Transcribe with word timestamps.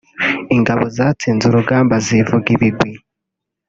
ingabo 0.55 0.83
zatsinze 0.97 1.43
urugamba 1.47 1.95
zivuga 2.05 2.47
ibigwi 2.55 2.91